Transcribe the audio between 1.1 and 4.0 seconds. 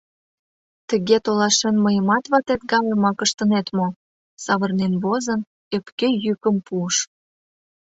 толашен, мыйымат ватет гайымак ыштынет мо?—